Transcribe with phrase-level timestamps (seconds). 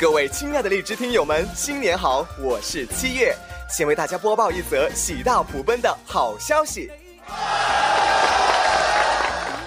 [0.00, 2.24] 各位亲爱的荔枝听友们，新年好！
[2.40, 3.34] 我是七月，
[3.68, 6.88] 先为大家播报一则喜大普奔的好消息。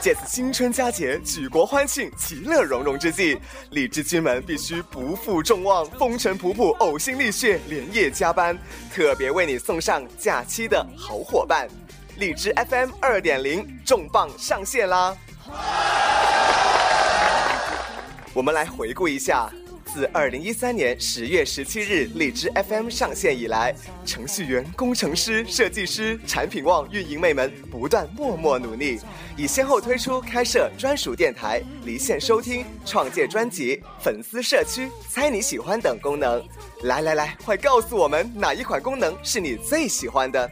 [0.00, 3.38] 借此新春佳节，举国欢庆，其乐融融之际，
[3.72, 8.58] 荔枝君们必须不负众望，风尘仆仆，呕心沥血，连夜加班，
[8.94, 11.68] 特别为你送上假期的好伙伴——
[12.16, 15.14] 荔枝 FM 二点零重磅上线啦！
[18.32, 19.50] 我们来回顾一下。
[19.94, 23.72] 自二零一三年十月十七日荔枝 FM 上线以来，
[24.04, 28.98] 程序员、工程师、设计师、产品旺运营妹们不断默默努力，
[29.36, 36.44] 已先后推出开设专属电台、离线收听、创建专辑、粉丝社区、猜你喜欢等功能。
[36.82, 40.50] 来来来，快告诉我们哪一款功能是你最喜欢的？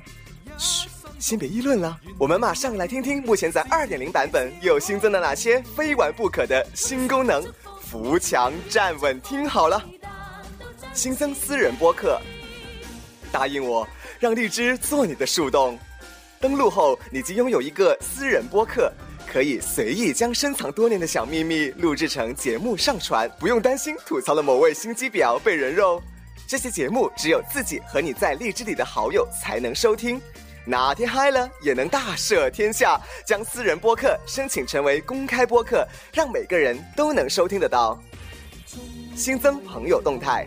[0.57, 0.87] 嘘，
[1.19, 7.45] 先别议论了，我们马上来听听目前在二点零版本又新增了哪些非玩不可的新功能。
[7.93, 9.79] 扶墙站稳，听好了，
[10.95, 12.19] 新增私人播客。
[13.31, 13.87] 答应我，
[14.19, 15.79] 让荔枝做你的树洞。
[16.41, 18.91] 登录后，你即拥有一个私人播客，
[19.31, 26.03] 可以随意将深藏多年的小秘密录制成节目上传，不用担心吐槽了某位心机婊被人肉。
[26.47, 30.19] 这些节目只有自己和你在荔枝里的好友才能收听。
[30.65, 38.01] 哪天嗨了，也能大赦天下，将私人播客申请成为公开播客，让每个人都能收听得到。
[39.17, 40.47] 新增朋友动态，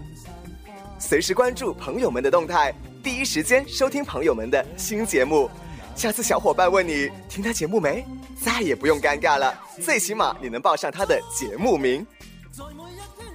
[0.99, 5.49] 随时关注朋友们的动态，第一时间收听朋友们的新节目。
[5.95, 8.05] 下次小伙伴问你听他节目没，
[8.41, 12.05] 再也不用尴尬了，最起码你能报上他的节目名。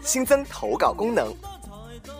[0.02, 1.34] 新增投稿功能，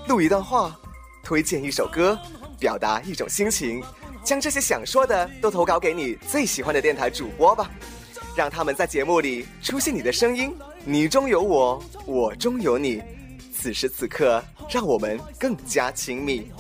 [0.07, 0.79] 录一段话，
[1.25, 2.19] 推荐一首歌，
[2.59, 3.83] 表达一种心情。
[4.23, 7.71] 将这些想说的都投稿给你最喜欢的电台主播吧，
[8.37, 10.55] 让他们在节目里出现你的声音，
[10.85, 13.03] 你中有我，我中有你，
[13.53, 16.51] 此时此刻让我们更加亲密。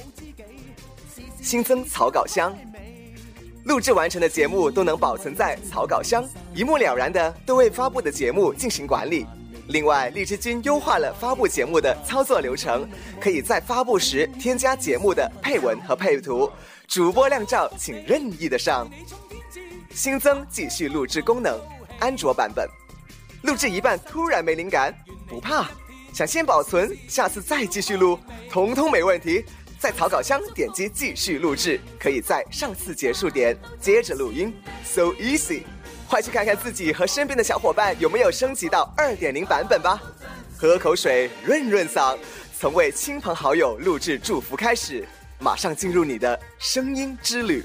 [1.41, 2.55] 新增草稿箱，
[3.65, 6.23] 录制完成的节目都能保存在草稿箱，
[6.55, 9.27] 一目了然的对未发布的节目进行管理。
[9.71, 12.89] 另外，荔枝君优化了发布节目的操作流程，
[13.21, 16.51] 可以在发布时添加节目的配文和配图。
[16.89, 18.91] 主播靓照，请任意的上。
[19.95, 21.57] 新增继续录制功能，
[22.01, 22.69] 安卓版本。
[23.43, 24.93] 录制一半突然没灵感，
[25.29, 25.69] 不怕，
[26.13, 28.19] 想先保存，下次再继续录，
[28.51, 29.45] 通通没问题。
[29.79, 34.53] 在草稿箱点击继续录制，可以在上次结束点接着录音
[34.85, 35.63] ，so easy。
[36.11, 40.03] 快去看看自己和身边的小伙伴有没有升级到二点零版本吧。
[40.59, 42.19] 喝口水润润嗓，
[42.59, 45.07] 从为亲朋好友录制祝福开始。
[45.39, 47.65] 马上进入你的声音之旅。